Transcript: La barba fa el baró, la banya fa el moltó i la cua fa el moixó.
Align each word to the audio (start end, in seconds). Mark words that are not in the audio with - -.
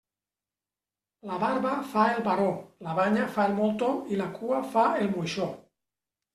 La 1.31 1.37
barba 1.43 1.73
fa 1.91 2.07
el 2.15 2.23
baró, 2.29 2.49
la 2.87 2.97
banya 3.03 3.29
fa 3.37 3.47
el 3.53 3.55
moltó 3.61 3.93
i 4.17 4.21
la 4.25 4.29
cua 4.41 4.65
fa 4.75 4.91
el 5.05 5.15
moixó. 5.17 5.51